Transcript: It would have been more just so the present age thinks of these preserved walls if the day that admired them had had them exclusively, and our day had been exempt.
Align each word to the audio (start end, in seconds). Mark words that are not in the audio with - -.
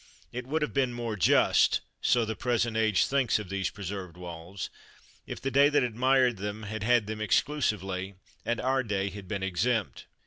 It 0.31 0.47
would 0.47 0.63
have 0.63 0.73
been 0.73 0.93
more 0.93 1.15
just 1.15 1.81
so 2.01 2.25
the 2.25 2.35
present 2.35 2.75
age 2.75 3.05
thinks 3.05 3.37
of 3.37 3.49
these 3.49 3.69
preserved 3.69 4.17
walls 4.17 4.71
if 5.27 5.39
the 5.39 5.51
day 5.51 5.69
that 5.69 5.83
admired 5.83 6.37
them 6.37 6.63
had 6.63 6.81
had 6.81 7.05
them 7.05 7.21
exclusively, 7.21 8.15
and 8.43 8.59
our 8.59 8.81
day 8.81 9.11
had 9.11 9.27
been 9.27 9.43
exempt. 9.43 10.07